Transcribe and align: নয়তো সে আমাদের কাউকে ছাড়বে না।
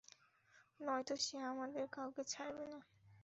নয়তো 0.79 1.15
সে 1.17 1.37
আমাদের 1.51 1.85
কাউকে 1.95 2.21
ছাড়বে 2.25 2.65
না। 2.67 2.79